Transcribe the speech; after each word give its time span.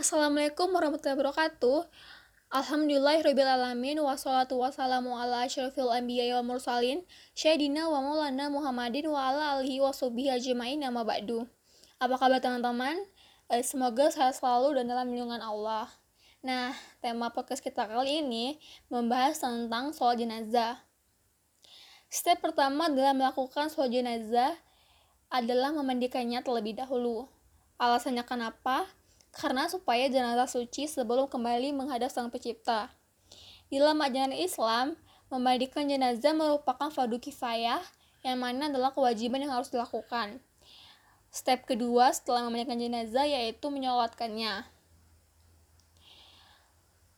Assalamualaikum 0.00 0.72
warahmatullahi 0.72 1.12
wabarakatuh. 1.12 1.84
Alhamdulillahirrahmanirrahim 2.48 4.00
Wassalatu 4.00 4.56
wassalamu 4.56 5.12
ala 5.12 5.44
ashrafil 5.44 5.92
anbiya 5.92 6.40
wa 6.40 6.56
mursalin 6.56 7.04
Syedina 7.36 7.84
wa 7.84 8.00
maulana 8.00 8.48
Muhammadin 8.48 9.12
wa 9.12 9.28
ala 9.28 9.60
alihi 9.60 9.76
wa 9.84 9.92
subihi 9.92 10.32
ajma'in 10.32 10.80
nama 10.80 11.04
ba'du 11.04 11.44
Apa 12.00 12.16
kabar 12.16 12.40
teman-teman? 12.40 12.96
Eh, 13.52 13.60
semoga 13.60 14.08
sehat 14.08 14.40
selalu 14.40 14.80
dan 14.80 14.88
dalam 14.88 15.12
lindungan 15.12 15.44
Allah 15.44 15.92
Nah, 16.40 16.72
tema 17.04 17.28
podcast 17.28 17.60
kita 17.60 17.84
kali 17.84 18.24
ini 18.24 18.56
membahas 18.88 19.36
tentang 19.36 19.92
sholat 19.92 20.16
jenazah 20.16 20.80
Step 22.08 22.40
pertama 22.40 22.88
dalam 22.88 23.20
melakukan 23.20 23.68
sholat 23.68 23.92
jenazah 23.92 24.56
adalah 25.28 25.76
memandikannya 25.76 26.40
terlebih 26.40 26.80
dahulu 26.80 27.28
Alasannya 27.76 28.24
kenapa? 28.24 28.88
Karena 29.30 29.70
supaya 29.70 30.10
jenazah 30.10 30.50
suci 30.50 30.90
sebelum 30.90 31.30
kembali 31.30 31.70
menghadap 31.74 32.10
Sang 32.10 32.30
Pencipta. 32.30 32.90
Di 33.70 33.78
dalam 33.78 34.02
ajaran 34.02 34.34
Islam, 34.34 34.98
memandikan 35.30 35.86
jenazah 35.86 36.34
merupakan 36.34 36.90
fardu 36.90 37.22
kifayah 37.22 37.78
yang 38.26 38.42
mana 38.42 38.66
adalah 38.66 38.90
kewajiban 38.90 39.40
yang 39.40 39.54
harus 39.54 39.70
dilakukan. 39.70 40.42
Step 41.30 41.62
kedua 41.62 42.10
setelah 42.10 42.42
memandikan 42.50 42.76
jenazah 42.76 43.22
yaitu 43.22 43.70
menyolatkannya. 43.70 44.66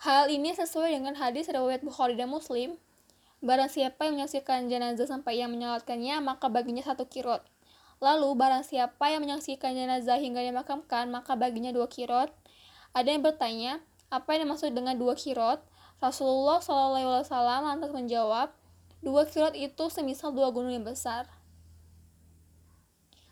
Hal 0.00 0.32
ini 0.32 0.50
sesuai 0.56 0.96
dengan 0.96 1.14
hadis 1.14 1.46
riwayat 1.46 1.86
Bukhari 1.86 2.18
dan 2.18 2.32
Muslim. 2.32 2.74
Barang 3.40 3.70
siapa 3.70 4.08
yang 4.08 4.18
menyaksikan 4.18 4.66
jenazah 4.66 5.06
sampai 5.06 5.38
yang 5.38 5.52
menyolatkannya, 5.52 6.18
maka 6.24 6.50
baginya 6.50 6.82
satu 6.82 7.06
kirot. 7.06 7.44
Lalu 8.00 8.32
barang 8.32 8.64
siapa 8.64 9.12
yang 9.12 9.20
menyaksikan 9.28 9.76
jenazah 9.76 10.16
hingga 10.16 10.40
dimakamkan, 10.40 11.12
maka 11.12 11.36
baginya 11.36 11.68
dua 11.68 11.84
kirot. 11.84 12.32
Ada 12.96 13.12
yang 13.12 13.20
bertanya, 13.20 13.84
apa 14.08 14.34
yang 14.34 14.48
dimaksud 14.48 14.72
dengan 14.72 14.96
dua 14.96 15.12
kirot? 15.14 15.60
Rasulullah 16.00 16.64
SAW 16.64 17.28
lantas 17.60 17.92
menjawab, 17.92 18.56
dua 19.04 19.28
kirot 19.28 19.52
itu 19.52 19.92
semisal 19.92 20.32
dua 20.32 20.48
gunung 20.48 20.72
yang 20.72 20.88
besar. 20.88 21.28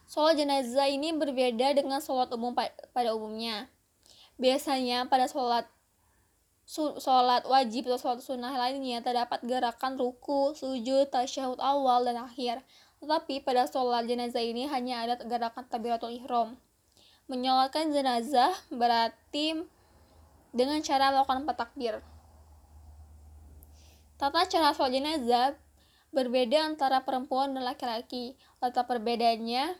Sholat 0.09 0.41
jenazah 0.41 0.89
ini 0.89 1.13
berbeda 1.17 1.73
dengan 1.77 2.01
sholat 2.01 2.29
umum 2.33 2.57
pada 2.93 3.13
umumnya. 3.13 3.69
Biasanya 4.41 5.09
pada 5.09 5.29
sholat 5.29 5.69
sholat 6.69 7.49
wajib 7.49 7.89
atau 7.89 7.97
sholat 7.97 8.21
sunnah 8.21 8.53
lainnya 8.53 9.01
terdapat 9.01 9.41
gerakan 9.45 9.97
ruku, 9.97 10.53
sujud, 10.53 11.09
tasyahud 11.09 11.61
awal, 11.61 12.05
dan 12.05 12.21
akhir. 12.21 12.61
Tetapi 12.99 13.47
pada 13.47 13.67
sholat 13.71 14.07
jenazah 14.11 14.43
ini 14.43 14.67
hanya 14.67 15.07
ada 15.07 15.15
gerakan 15.23 15.65
takbiratul 15.71 16.11
ihram. 16.15 16.59
Menyolatkan 17.31 17.95
jenazah 17.95 18.51
berarti 18.73 19.63
dengan 20.51 20.83
cara 20.83 21.15
melakukan 21.15 21.47
empat 21.47 21.57
takbir. 21.57 22.03
Tata 24.19 24.43
cara 24.51 24.75
sholat 24.75 24.93
jenazah 24.99 25.55
berbeda 26.11 26.65
antara 26.67 27.07
perempuan 27.07 27.55
dan 27.55 27.63
laki-laki. 27.63 28.35
Letak 28.59 28.91
perbedaannya 28.91 29.79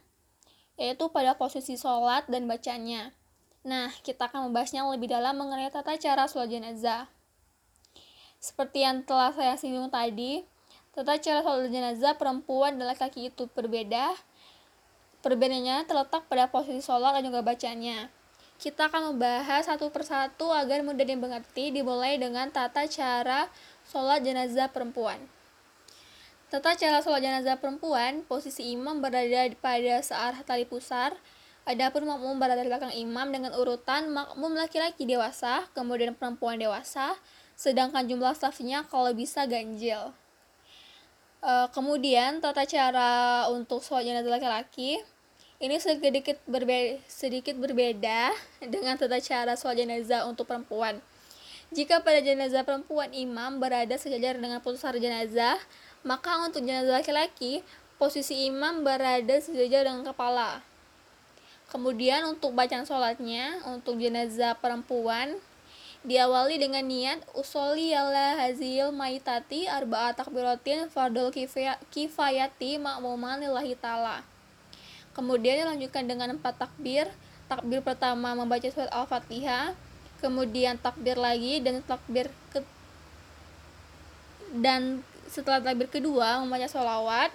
yaitu 0.79 1.11
pada 1.11 1.35
posisi 1.35 1.75
sholat 1.75 2.31
dan 2.31 2.47
bacanya. 2.47 3.11
Nah, 3.67 3.91
kita 4.07 4.31
akan 4.31 4.49
membahasnya 4.49 4.87
lebih 4.87 5.11
dalam 5.11 5.35
mengenai 5.35 5.75
tata 5.75 5.99
cara 5.99 6.31
sholat 6.31 6.55
jenazah. 6.55 7.11
Seperti 8.39 8.87
yang 8.87 9.03
telah 9.03 9.35
saya 9.35 9.59
singgung 9.59 9.91
tadi, 9.91 10.47
Tata 10.99 11.15
cara 11.15 11.47
sholat 11.47 11.71
jenazah 11.71 12.19
perempuan 12.19 12.75
dan 12.75 12.91
laki-laki 12.91 13.31
itu 13.31 13.47
berbeda. 13.55 14.19
Perbedaannya 15.23 15.87
terletak 15.87 16.27
pada 16.27 16.51
posisi 16.51 16.83
sholat 16.83 17.15
dan 17.15 17.31
juga 17.31 17.39
bacanya. 17.39 18.11
Kita 18.59 18.91
akan 18.91 19.15
membahas 19.15 19.71
satu 19.71 19.95
persatu 19.95 20.51
agar 20.51 20.83
mudah 20.83 21.07
dimengerti 21.07 21.71
dimulai 21.71 22.19
dengan 22.19 22.51
tata 22.51 22.83
cara 22.91 23.47
sholat 23.87 24.27
jenazah 24.27 24.75
perempuan. 24.75 25.23
Tata 26.51 26.75
cara 26.75 26.99
sholat 26.99 27.23
jenazah 27.23 27.63
perempuan, 27.63 28.27
posisi 28.27 28.75
imam 28.75 28.99
berada 28.99 29.55
pada 29.63 30.03
searah 30.03 30.43
tali 30.43 30.67
pusar, 30.67 31.15
Adapun 31.63 32.11
makmum 32.11 32.43
berada 32.43 32.59
di 32.59 32.75
belakang 32.75 32.91
imam 32.91 33.31
dengan 33.31 33.55
urutan 33.55 34.11
makmum 34.11 34.51
laki-laki 34.51 35.07
dewasa, 35.07 35.63
kemudian 35.79 36.19
perempuan 36.19 36.59
dewasa, 36.59 37.15
sedangkan 37.55 38.03
jumlah 38.03 38.35
safnya 38.35 38.83
kalau 38.91 39.15
bisa 39.15 39.47
ganjil. 39.47 40.11
Uh, 41.39 41.71
kemudian 41.71 42.43
tata 42.43 42.67
cara 42.67 43.47
untuk 43.55 43.79
sholat 43.79 44.03
jenazah 44.03 44.27
laki-laki 44.27 44.99
ini 45.63 45.79
sedikit 45.79 46.35
berbeda, 46.51 46.99
sedikit 47.07 47.55
berbeda 47.55 48.35
dengan 48.75 48.99
tata 48.99 49.23
cara 49.23 49.55
sholat 49.55 49.79
jenazah 49.79 50.27
untuk 50.27 50.51
perempuan. 50.51 50.99
Jika 51.71 52.03
pada 52.03 52.19
jenazah 52.19 52.67
perempuan 52.67 53.15
imam 53.15 53.63
berada 53.63 53.95
sejajar 53.95 54.35
dengan 54.35 54.59
putusar 54.59 54.99
jenazah, 54.99 55.61
maka 56.03 56.43
untuk 56.43 56.65
jenazah 56.65 56.99
laki-laki 57.05 57.63
posisi 58.03 58.49
imam 58.51 58.83
berada 58.83 59.39
sejajar 59.39 59.87
dengan 59.87 60.03
kepala. 60.03 60.65
Kemudian 61.69 62.25
untuk 62.25 62.57
bacaan 62.57 62.89
sholatnya 62.89 63.61
untuk 63.69 64.01
jenazah 64.01 64.57
perempuan 64.57 65.37
diawali 66.07 66.63
dengan 66.63 66.87
niat 66.87 67.27
usoli 67.35 67.91
ala 67.91 68.39
hazil 68.39 68.95
maitati 68.95 69.67
arba'at 69.67 70.23
takbiratin 70.23 70.87
fardul 70.87 71.35
kifayati 71.91 72.79
makmuman 72.79 73.43
lillahi 73.43 73.75
ta'ala. 73.75 74.23
Kemudian 75.19 75.67
dilanjutkan 75.67 76.07
dengan 76.07 76.39
empat 76.39 76.63
takbir. 76.63 77.11
Takbir 77.51 77.83
pertama 77.83 78.39
membaca 78.39 78.69
surat 78.71 78.93
al-fatihah. 78.95 79.75
Kemudian 80.23 80.79
takbir 80.79 81.19
lagi 81.19 81.59
dan 81.59 81.83
takbir 81.83 82.31
ke 82.55 82.63
dan 84.55 85.03
setelah 85.27 85.59
takbir 85.59 85.91
kedua 85.91 86.39
membaca 86.39 86.71
sholawat. 86.71 87.35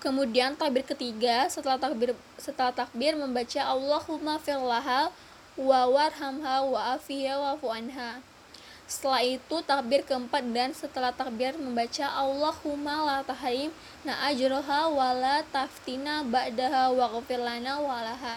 Kemudian 0.00 0.56
takbir 0.56 0.82
ketiga 0.82 1.46
setelah 1.52 1.76
takbir 1.76 2.16
setelah 2.40 2.72
takbir 2.72 3.14
membaca 3.14 3.60
Allahumma 3.62 4.40
firlaha 4.40 5.12
wa 5.56 5.84
warhamha 5.84 6.64
wa 6.64 6.96
afiya 6.96 7.36
wa 7.36 7.56
anha. 7.72 8.24
Setelah 8.88 9.24
itu 9.24 9.56
takbir 9.64 10.04
keempat 10.04 10.44
dan 10.52 10.76
setelah 10.76 11.12
takbir 11.16 11.56
membaca 11.56 12.08
Allahumma 12.12 13.08
la 13.08 13.18
tahrim 13.24 13.72
na 14.04 14.16
ajroha 14.28 14.92
wa 14.92 15.16
la 15.16 15.40
taftina 15.48 16.20
ba'daha 16.24 16.92
wa 16.92 17.20
lana 17.24 17.80
wa 17.80 18.04
laha. 18.04 18.36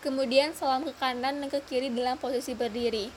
Kemudian 0.00 0.56
salam 0.56 0.82
ke 0.88 0.92
kanan 0.96 1.44
dan 1.44 1.48
ke 1.52 1.60
kiri 1.68 1.92
dalam 1.92 2.16
posisi 2.16 2.56
berdiri. 2.56 3.12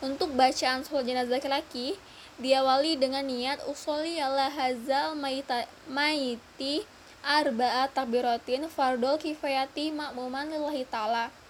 Untuk 0.00 0.32
bacaan 0.32 0.84
sholat 0.84 1.04
jenazah 1.04 1.36
laki-laki 1.36 1.96
diawali 2.40 2.98
dengan 2.98 3.22
niat 3.24 3.62
usoli 3.70 4.18
ala 4.18 4.50
hazal 4.50 5.14
maiti 5.86 6.82
arba'at 7.24 7.94
takbiratin 7.94 8.66
fardol 8.68 9.16
kifayati 9.16 9.94
makmuman 9.94 10.50
lillahi 10.50 10.84
ta'ala 10.88 11.43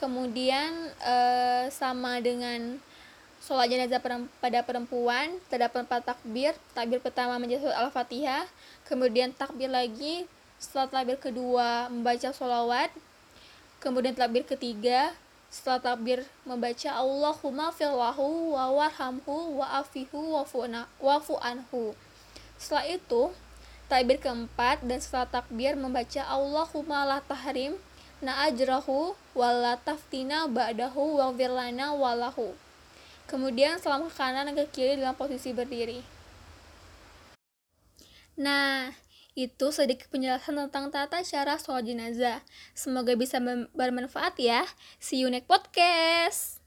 kemudian 0.00 0.72
uh, 1.04 1.68
sama 1.68 2.24
dengan 2.24 2.80
sholat 3.44 3.68
jenazah 3.68 4.00
pada 4.40 4.64
perempuan 4.64 5.36
terdapat 5.52 5.84
empat 5.84 6.16
takbir. 6.16 6.56
Takbir 6.72 7.04
pertama 7.04 7.36
surat 7.36 7.76
al-fatihah 7.76 8.48
kemudian 8.88 9.36
takbir 9.36 9.68
lagi 9.68 10.24
setelah 10.56 10.88
takbir 10.88 11.20
kedua 11.20 11.92
membaca 11.92 12.32
sholawat 12.32 12.88
kemudian 13.80 14.12
takbir 14.12 14.44
ketiga 14.44 15.12
setelah 15.50 15.82
takbir 15.82 16.22
membaca 16.46 16.94
Allahumma 16.94 17.74
firlahu 17.74 18.54
wa 18.54 18.70
warhamhu 18.70 19.58
wa 19.58 19.66
afihu 19.82 20.38
wa 20.38 20.46
fu 21.18 21.34
anhu. 21.42 21.92
Setelah 22.54 22.86
itu 22.86 23.34
takbir 23.90 24.22
keempat 24.22 24.86
dan 24.86 25.02
setelah 25.02 25.26
takbir 25.26 25.74
membaca 25.74 26.22
Allahumma 26.22 27.02
la 27.02 27.18
tahrim 27.18 27.74
na 28.20 28.44
ajrahu 28.48 29.16
wala 29.32 29.80
taftina 29.80 30.44
ba'dahu 30.44 31.16
waghfir 31.20 31.48
lana 31.48 31.96
walahu. 31.96 32.52
Kemudian 33.24 33.80
salam 33.80 34.04
ke 34.04 34.12
kanan 34.12 34.52
dan 34.52 34.54
ke 34.56 34.64
kiri 34.68 35.00
dalam 35.00 35.16
posisi 35.16 35.56
berdiri. 35.56 36.04
Nah, 38.36 38.92
itu 39.32 39.72
sedikit 39.72 40.12
penjelasan 40.12 40.58
tentang 40.68 40.92
tata 40.92 41.24
cara 41.24 41.56
sholat 41.56 41.86
jenazah. 41.88 42.44
Semoga 42.76 43.16
bisa 43.16 43.40
bermanfaat 43.72 44.36
ya. 44.36 44.68
See 45.00 45.24
you 45.24 45.32
next 45.32 45.48
podcast. 45.48 46.59